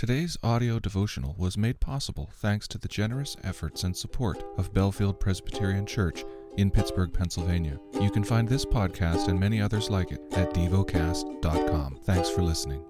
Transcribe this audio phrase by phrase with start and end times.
[0.00, 5.20] Today's audio devotional was made possible thanks to the generous efforts and support of Bellefield
[5.20, 6.24] Presbyterian Church
[6.56, 7.78] in Pittsburgh, Pennsylvania.
[8.00, 11.98] You can find this podcast and many others like it at devocast.com.
[12.04, 12.82] Thanks for listening.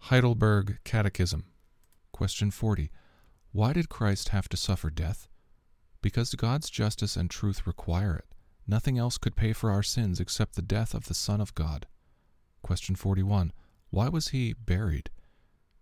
[0.00, 1.44] Heidelberg Catechism.
[2.10, 2.90] Question 40.
[3.52, 5.28] Why did Christ have to suffer death?
[6.02, 8.34] Because God's justice and truth require it.
[8.66, 11.86] Nothing else could pay for our sins except the death of the Son of God.
[12.62, 13.52] Question 41.
[13.90, 15.10] Why was he buried?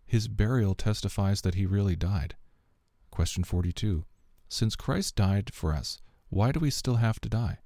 [0.07, 2.37] His burial testifies that he really died.
[3.11, 4.05] Question 42.
[4.49, 7.59] Since Christ died for us, why do we still have to die?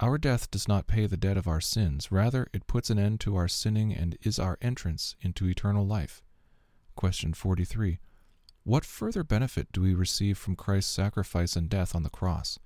[0.00, 3.20] Our death does not pay the debt of our sins, rather, it puts an end
[3.20, 6.22] to our sinning and is our entrance into eternal life.
[6.96, 8.00] Question 43.
[8.64, 12.58] What further benefit do we receive from Christ's sacrifice and death on the cross?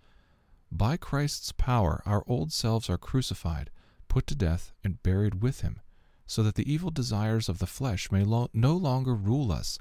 [0.71, 3.71] By Christ's power, our old selves are crucified,
[4.07, 5.81] put to death, and buried with him
[6.27, 9.79] so that the evil desires of the flesh may lo- no longer rule us,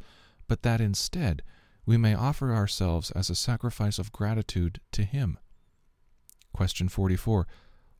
[0.47, 1.41] but that instead
[1.85, 5.37] we may offer ourselves as a sacrifice of gratitude to Him.
[6.53, 7.47] Question 44.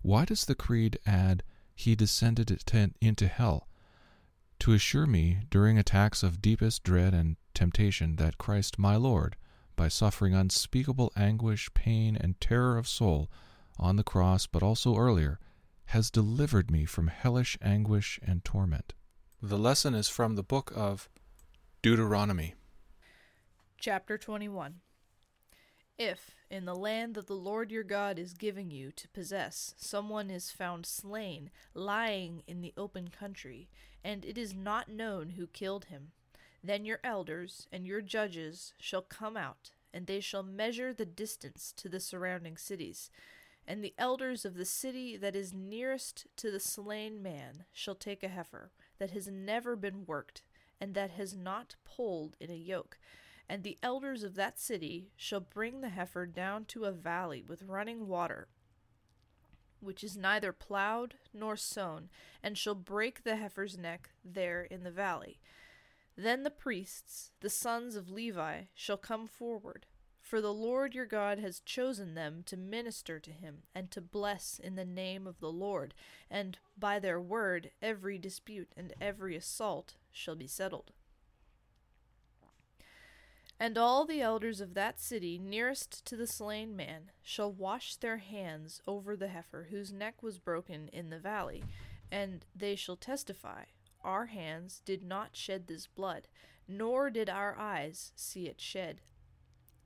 [0.01, 1.43] Why does the Creed add,
[1.75, 2.51] He descended
[3.01, 3.67] into hell?
[4.59, 9.35] To assure me, during attacks of deepest dread and temptation, that Christ my Lord,
[9.75, 13.29] by suffering unspeakable anguish, pain, and terror of soul
[13.77, 15.39] on the cross, but also earlier,
[15.85, 18.93] has delivered me from hellish anguish and torment.
[19.41, 21.09] The lesson is from the book of
[21.81, 22.55] Deuteronomy.
[23.77, 24.75] Chapter 21
[25.97, 30.29] If, in the land that the Lord your God is giving you to possess, someone
[30.29, 33.67] is found slain, lying in the open country,
[34.03, 36.11] and it is not known who killed him,
[36.63, 41.73] then your elders and your judges shall come out, and they shall measure the distance
[41.75, 43.11] to the surrounding cities
[43.67, 48.23] and the elders of the city that is nearest to the slain man shall take
[48.23, 50.43] a heifer that has never been worked,
[50.81, 52.97] and that has not pulled in a yoke.
[53.47, 57.63] And the elders of that city shall bring the heifer down to a valley with
[57.63, 58.47] running water,
[59.79, 62.09] which is neither plowed nor sown,
[62.41, 65.39] and shall break the heifer's neck there in the valley.
[66.15, 69.85] Then the priests, the sons of Levi, shall come forward
[70.33, 74.57] for the Lord your God has chosen them to minister to him, and to bless
[74.57, 75.93] in the name of the Lord,
[76.27, 80.89] and by their word every dispute and every assault shall be settled.
[83.59, 88.17] And all the elders of that city nearest to the slain man shall wash their
[88.17, 91.63] hands over the heifer whose neck was broken in the valley,
[92.11, 93.65] and they shall testify,
[94.03, 96.27] Our hands did not shed this blood,
[96.67, 99.01] nor did our eyes see it shed.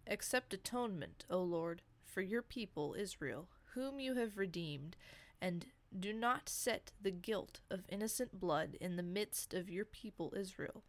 [0.10, 4.96] Accept atonement, O Lord, for your people Israel, whom you have redeemed,
[5.42, 5.66] and
[5.98, 10.84] do not set the guilt of innocent blood in the midst of your people Israel,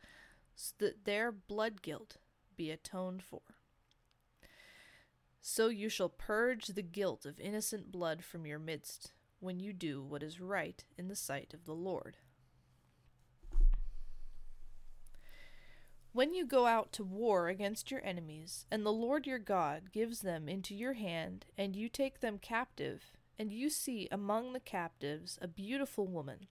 [0.54, 2.16] so that their blood guilt
[2.56, 3.42] be atoned for.
[5.40, 10.02] So you shall purge the guilt of innocent blood from your midst, when you do
[10.02, 12.18] what is right in the sight of the Lord.
[16.12, 20.20] When you go out to war against your enemies, and the Lord your God gives
[20.20, 25.38] them into your hand, and you take them captive, and you see among the captives
[25.40, 26.48] a beautiful woman,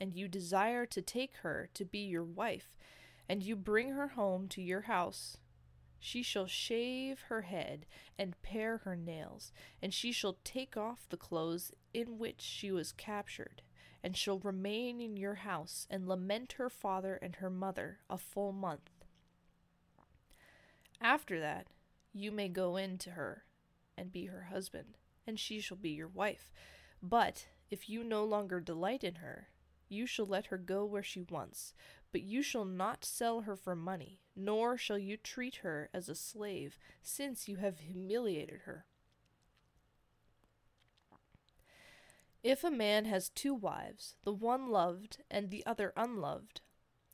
[0.00, 2.76] and you desire to take her to be your wife,
[3.28, 5.36] and you bring her home to your house,
[6.04, 7.86] she shall shave her head
[8.18, 12.92] and pare her nails, and she shall take off the clothes in which she was
[12.92, 13.62] captured,
[14.02, 18.52] and shall remain in your house and lament her father and her mother a full
[18.52, 18.90] month.
[21.00, 21.66] After that,
[22.12, 23.44] you may go in to her
[23.96, 24.96] and be her husband,
[25.26, 26.52] and she shall be your wife.
[27.02, 29.48] But if you no longer delight in her,
[29.88, 31.74] you shall let her go where she wants,
[32.12, 36.14] but you shall not sell her for money, nor shall you treat her as a
[36.14, 38.86] slave, since you have humiliated her.
[42.42, 46.60] If a man has two wives, the one loved and the other unloved,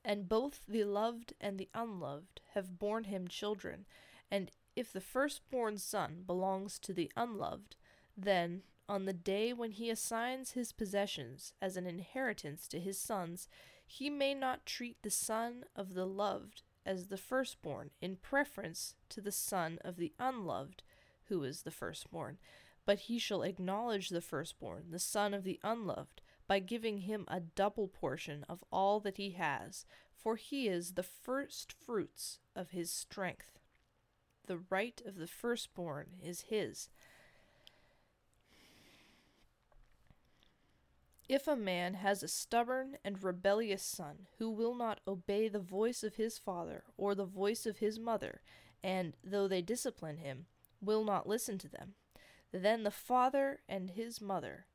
[0.03, 3.85] and both the loved and the unloved have borne him children,
[4.29, 7.75] and if the firstborn son belongs to the unloved,
[8.17, 13.47] then, on the day when he assigns his possessions as an inheritance to his sons,
[13.85, 19.21] he may not treat the son of the loved as the firstborn in preference to
[19.21, 20.83] the son of the unloved,
[21.25, 22.37] who is the firstborn,
[22.85, 27.39] but he shall acknowledge the firstborn, the son of the unloved, by giving him a
[27.39, 29.85] double portion of all that he has,
[30.15, 33.59] for he is the first fruits of his strength.
[34.47, 36.89] The right of the firstborn is his.
[41.29, 46.03] If a man has a stubborn and rebellious son who will not obey the voice
[46.03, 48.41] of his father or the voice of his mother,
[48.83, 50.47] and, though they discipline him,
[50.81, 51.93] will not listen to them,
[52.51, 54.65] then the father and his mother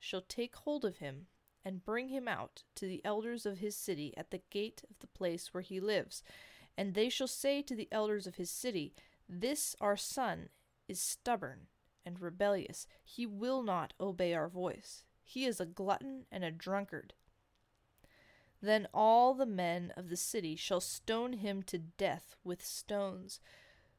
[0.00, 1.26] shall take hold of him
[1.64, 5.06] and bring him out to the elders of his city at the gate of the
[5.06, 6.22] place where he lives.
[6.76, 8.94] And they shall say to the elders of his city,
[9.28, 10.48] This our son
[10.88, 11.66] is stubborn
[12.04, 12.86] and rebellious.
[13.04, 15.04] He will not obey our voice.
[15.22, 17.12] He is a glutton and a drunkard.
[18.62, 23.40] Then all the men of the city shall stone him to death with stones.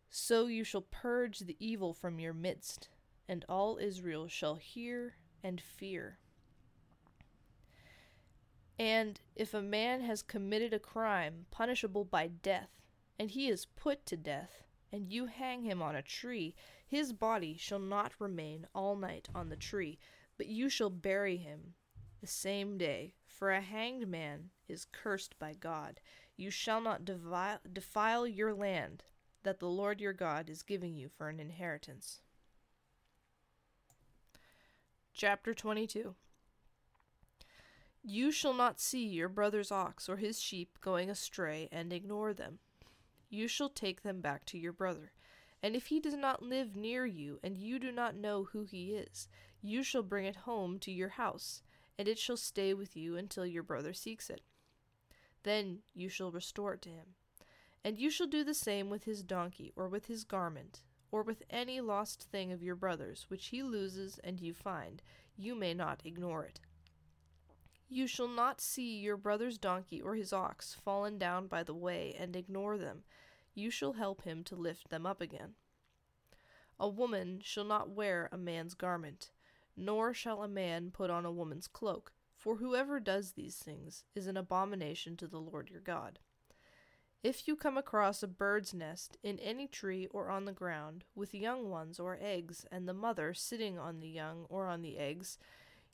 [0.09, 2.89] So you shall purge the evil from your midst,
[3.27, 6.17] and all Israel shall hear and fear.
[8.79, 12.69] And if a man has committed a crime punishable by death,
[13.19, 16.55] and he is put to death, and you hang him on a tree,
[16.87, 19.99] his body shall not remain all night on the tree,
[20.37, 21.75] but you shall bury him
[22.19, 23.13] the same day.
[23.27, 25.99] For a hanged man is cursed by God.
[26.35, 29.03] You shall not defile, defile your land
[29.43, 32.21] that the Lord your God is giving you for an inheritance.
[35.13, 36.15] Chapter 22
[38.01, 42.59] You shall not see your brother's ox or his sheep going astray and ignore them.
[43.29, 45.11] You shall take them back to your brother.
[45.61, 48.93] And if he does not live near you, and you do not know who he
[48.93, 49.27] is,
[49.61, 51.61] you shall bring it home to your house,
[51.99, 54.41] and it shall stay with you until your brother seeks it.
[55.43, 57.15] Then you shall restore it to him.
[57.83, 60.81] And you shall do the same with his donkey, or with his garment,
[61.11, 65.01] or with any lost thing of your brother's, which he loses and you find.
[65.35, 66.59] You may not ignore it.
[67.89, 72.15] You shall not see your brother's donkey or his ox fallen down by the way
[72.17, 73.03] and ignore them.
[73.53, 75.55] You shall help him to lift them up again.
[76.79, 79.31] A woman shall not wear a man's garment
[79.75, 84.27] nor shall a man put on a woman's cloak, for whoever does these things is
[84.27, 86.19] an abomination to the Lord your God.
[87.23, 91.35] If you come across a bird's nest in any tree or on the ground, with
[91.35, 95.37] young ones or eggs, and the mother sitting on the young or on the eggs,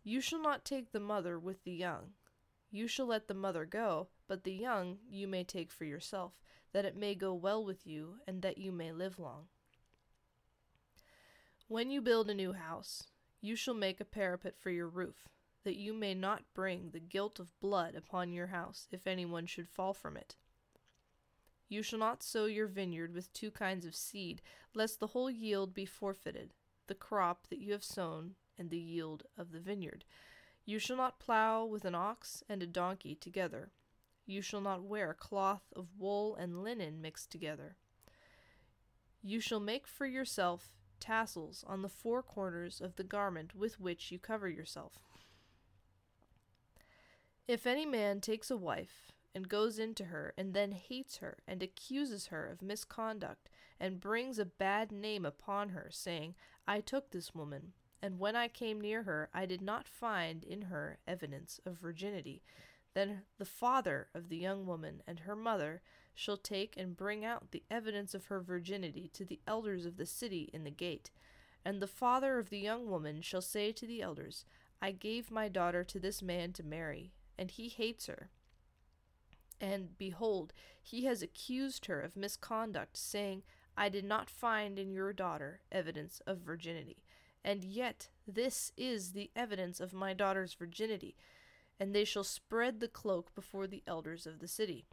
[0.06, 2.13] you shall not take the mother with the young.
[2.71, 6.39] You shall let the mother go, but the young you may take for yourself,
[6.71, 9.47] that it may go well with you, and that you may live long.
[11.68, 13.03] When you build a new house,
[13.41, 15.27] you shall make a parapet for your roof,
[15.65, 19.68] that you may not bring the guilt of blood upon your house if anyone should
[19.68, 20.38] fall from it.
[21.69, 24.42] You shall not sow your vineyard with two kinds of seed,
[24.74, 26.54] lest the whole yield be forfeited,
[26.88, 30.06] the crop that you have sown and the yield of the vineyard.
[30.66, 33.72] You shall not plow with an ox and a donkey together.
[34.25, 37.78] You shall not wear cloth of wool and linen mixed together.
[39.22, 44.12] You shall make for yourself tassels on the four corners of the garment with which
[44.12, 44.94] you cover yourself.
[47.48, 51.62] If any man takes a wife, and goes into her, and then hates her, and
[51.62, 53.50] accuses her of misconduct,
[53.80, 56.34] and brings a bad name upon her, saying,
[56.68, 60.63] I took this woman, and when I came near her, I did not find in
[60.63, 62.42] her evidence of virginity,
[62.95, 65.84] then the father of the young woman and her mother
[66.16, 70.07] shall take and bring out the evidence of her virginity to the elders of the
[70.07, 71.12] city in the gate.
[71.63, 74.45] And the father of the young woman shall say to the elders,
[74.81, 78.31] I gave my daughter to this man to marry, and he hates her.
[79.59, 83.43] And behold, he has accused her of misconduct, saying,
[83.75, 87.03] I did not find in your daughter evidence of virginity.
[87.43, 91.15] And yet this is the evidence of my daughter's virginity.
[91.79, 94.86] And they shall spread the cloak before the elders of the city.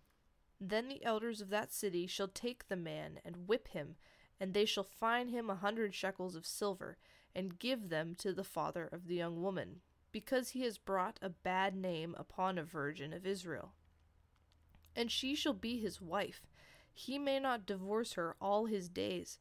[0.61, 3.97] Then the elders of that city shall take the man and whip him,
[4.39, 6.97] and they shall fine him a hundred shekels of silver,
[7.35, 9.81] and give them to the father of the young woman,
[10.13, 13.73] because he has brought a bad name upon a virgin of Israel.
[14.97, 16.47] And she shall be his wife.
[16.93, 19.39] He may not divorce her all his days.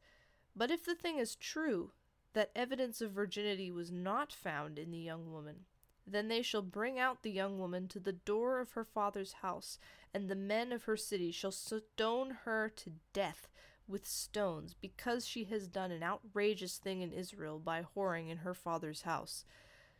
[0.55, 1.91] But if the thing is true,
[2.33, 5.65] that evidence of virginity was not found in the young woman,
[6.05, 9.77] then they shall bring out the young woman to the door of her father's house,
[10.13, 13.47] and the men of her city shall stone her to death
[13.87, 18.53] with stones, because she has done an outrageous thing in Israel by whoring in her
[18.53, 19.45] father's house.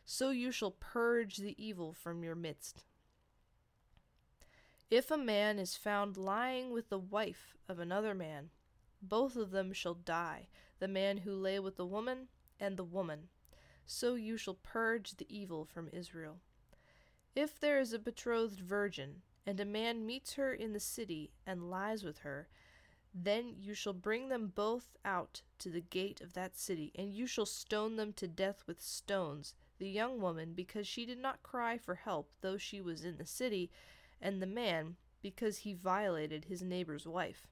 [0.04, 2.84] So you shall purge the evil from your midst.
[4.90, 8.50] If a man is found lying with the wife of another man,
[9.02, 10.48] both of them shall die,
[10.78, 12.28] the man who lay with the woman
[12.60, 13.28] and the woman
[13.86, 16.40] so you shall purge the evil from Israel.
[17.34, 21.70] If there is a betrothed virgin, and a man meets her in the city and
[21.70, 22.48] lies with her,
[23.12, 27.26] then you shall bring them both out to the gate of that city, and you
[27.26, 29.54] shall stone them to death with stones.
[29.78, 33.26] the young woman because she did not cry for help, though she was in the
[33.26, 33.70] city,
[34.24, 37.46] and the man because he violated his neighbor's wife.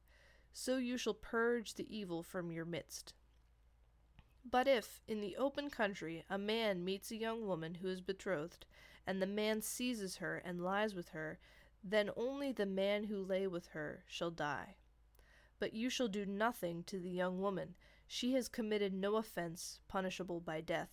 [0.52, 3.14] So you shall purge the evil from your midst.
[4.44, 8.66] But if, in the open country, a man meets a young woman who is betrothed,
[9.06, 11.38] and the man seizes her and lies with her,
[11.84, 14.76] then only the man who lay with her shall die.
[15.58, 17.74] But you shall do nothing to the young woman.
[18.06, 20.90] She has committed no offense punishable by death.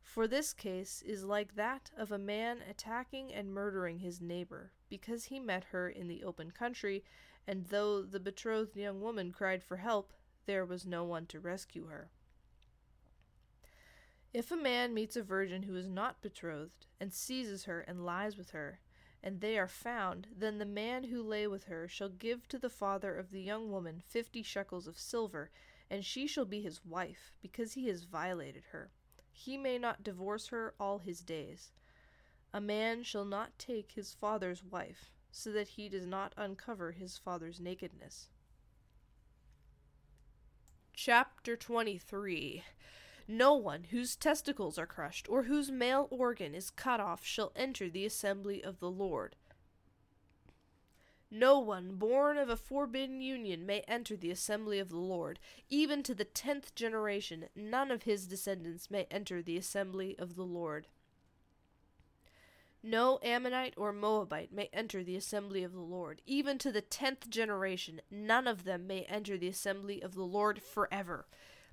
[0.00, 5.24] For this case is like that of a man attacking and murdering his neighbor, because
[5.24, 7.04] he met her in the open country,
[7.46, 10.12] and though the betrothed young woman cried for help,
[10.46, 12.10] there was no one to rescue her.
[14.34, 18.36] If a man meets a virgin who is not betrothed, and seizes her and lies
[18.36, 18.80] with her,
[19.22, 22.70] and they are found, then the man who lay with her shall give to the
[22.70, 25.50] father of the young woman fifty shekels of silver,
[25.90, 28.90] and she shall be his wife, because he has violated her.
[29.32, 31.72] He may not divorce her all his days.
[32.52, 37.18] A man shall not take his father's wife, so that he does not uncover his
[37.18, 38.28] father's nakedness.
[40.94, 42.64] Chapter 23
[43.30, 47.90] no one whose testicles are crushed, or whose male organ is cut off, shall enter
[47.90, 49.36] the assembly of the Lord.
[51.30, 55.38] No one born of a forbidden union may enter the assembly of the Lord.
[55.68, 60.46] Even to the tenth generation, none of his descendants may enter the assembly of the
[60.46, 60.86] Lord.
[62.82, 66.22] No Ammonite or Moabite may enter the assembly of the Lord.
[66.26, 70.62] Even to the tenth generation, none of them may enter the assembly of the Lord
[70.62, 71.26] forever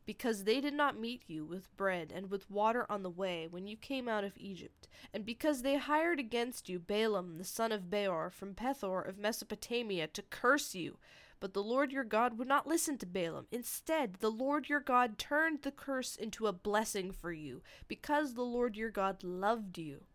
[0.05, 3.67] because they did not meet you with bread and with water on the way when
[3.67, 7.89] you came out of Egypt, and because they hired against you Balaam the son of
[7.89, 10.97] Beor from Pethor of Mesopotamia to curse you.
[11.39, 13.47] But the Lord your God would not listen to Balaam.
[13.51, 18.41] Instead, the Lord your God turned the curse into a blessing for you, because the
[18.41, 20.05] Lord your God loved you.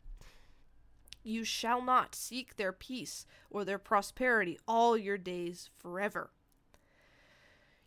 [1.23, 6.31] You shall not seek their peace or their prosperity all your days forever.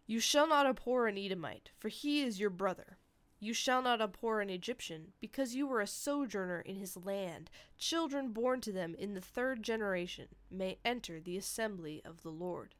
[0.05, 2.97] You shall not abhor an Edomite, for he is your brother.
[3.39, 7.49] You shall not abhor an Egyptian, because you were a sojourner in his land.
[7.77, 12.75] Children born to them in the third generation may enter the assembly of the Lord.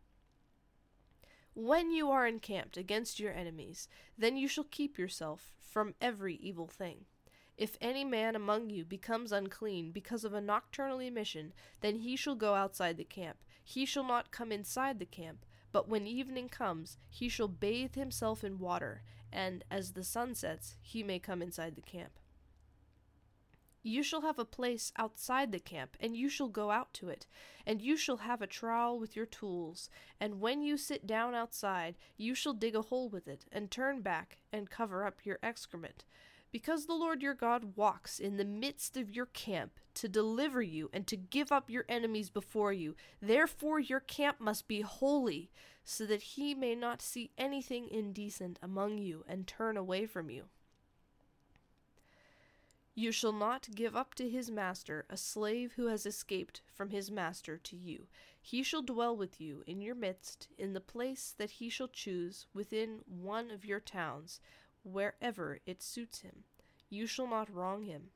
[1.55, 6.67] When you are encamped against your enemies, then you shall keep yourself from every evil
[6.67, 7.05] thing.
[7.55, 12.35] If any man among you becomes unclean because of a nocturnal emission, then he shall
[12.35, 13.37] go outside the camp.
[13.63, 18.43] He shall not come inside the camp, but when evening comes, he shall bathe himself
[18.43, 22.19] in water, and as the sun sets, he may come inside the camp.
[23.85, 27.27] You shall have a place outside the camp, and you shall go out to it,
[27.65, 31.97] and you shall have a trowel with your tools, and when you sit down outside,
[32.17, 36.05] you shall dig a hole with it, and turn back, and cover up your excrement
[36.53, 40.87] because the Lord your God walks in the midst of your camp to deliver you
[40.93, 42.95] and to give up your enemies before you.
[43.19, 45.49] Therefore, your camp must be holy,
[45.83, 50.43] so that he may not see anything indecent among you and turn away from you.
[52.93, 57.09] You shall not give up to his master a slave who has escaped from his
[57.09, 58.05] master to you.
[58.39, 62.45] He shall dwell with you in your midst, in the place that he shall choose
[62.53, 64.39] within one of your towns
[64.83, 66.43] wherever it suits him.
[66.89, 68.11] You shall not wrong him.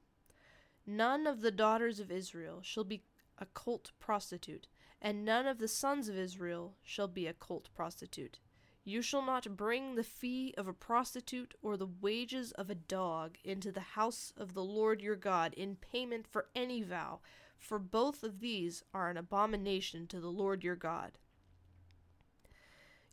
[0.86, 3.04] None of the daughters of Israel shall be
[3.38, 4.68] a cult prostitute,
[5.02, 8.40] and none of the sons of Israel shall be a cult prostitute.
[8.84, 13.38] You shall not bring the fee of a prostitute or the wages of a dog
[13.44, 17.20] into the house of the Lord your God in payment for any vow,
[17.58, 21.18] for both of these are an abomination to the Lord your God.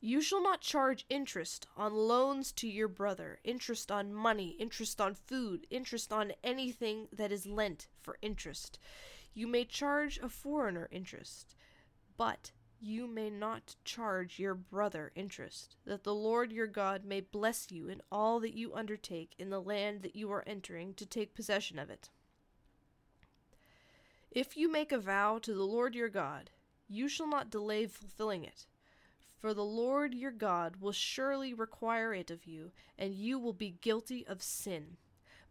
[0.07, 5.15] You shall not charge interest on loans to your brother, interest on money, interest on
[5.15, 8.79] food, interest on anything that is lent for interest.
[9.33, 11.57] You may charge a foreigner interest,
[12.19, 17.71] but you may not charge your brother interest, that the Lord your God may bless
[17.71, 21.33] you in all that you undertake in the land that you are entering to take
[21.33, 22.11] possession of it.
[24.31, 26.51] If you make a vow to the Lord your God,
[26.91, 28.67] you shall not delay fulfilling it
[29.45, 33.77] for the Lord your God will surely require it of you, and you will be
[33.83, 34.97] guilty of sin.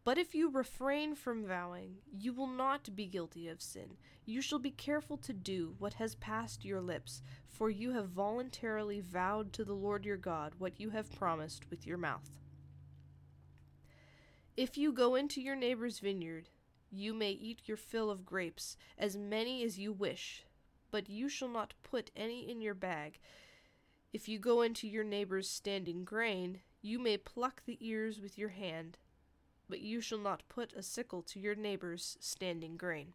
[0.04, 3.98] But if you refrain from vowing, you will not be guilty of sin.
[4.26, 9.00] You shall be careful to do what has passed your lips, for you have voluntarily
[9.00, 12.32] vowed to the Lord your God what you have promised with your mouth.
[14.58, 16.50] If you go into your neighbor's vineyard,
[16.90, 20.46] you may eat your fill of grapes, as many as you wish,
[20.90, 23.20] but you shall not put any in your bag
[24.13, 28.50] if you go into your neighbor's standing grain, you may pluck the ears with your
[28.50, 29.00] hand,
[29.67, 33.13] but you shall not put a sickle to your neighbor's standing grain.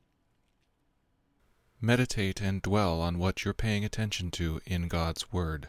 [1.81, 5.69] Meditate and dwell on what you're paying attention to in God's Word.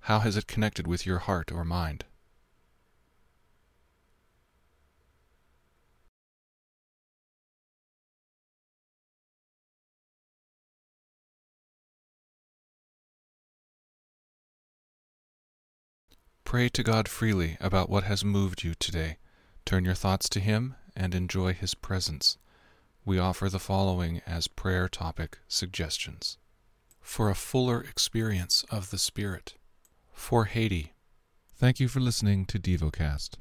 [0.00, 2.06] How has it connected with your heart or mind?
[16.46, 19.16] Pray to God freely about what has moved you today.
[19.64, 22.38] Turn your thoughts to Him and enjoy His presence.
[23.04, 26.38] We offer the following as prayer topic suggestions.
[27.00, 29.54] For a fuller experience of the Spirit.
[30.12, 30.92] For Haiti.
[31.56, 33.38] Thank you for listening to DevoCast.